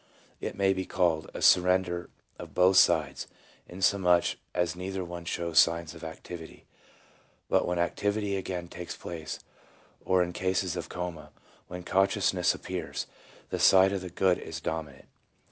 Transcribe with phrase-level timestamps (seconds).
[0.39, 2.09] It may be called a sur render
[2.39, 3.27] of both sides,
[3.67, 6.65] insomuch as neither one shows signs of activity;
[7.47, 9.37] but when activity again takes place,
[10.03, 11.29] or in cases of coma,
[11.67, 13.05] when consciousness appears,
[13.51, 15.05] the side of the good is dominant.